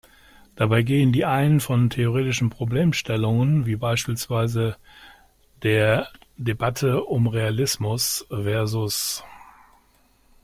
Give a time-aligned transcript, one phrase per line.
[0.55, 4.75] Dabei gehen die einen von theoretischen Problemstellungen, wie beispielsweise
[5.61, 6.07] der
[6.39, 9.21] Debatte um Realismus vs.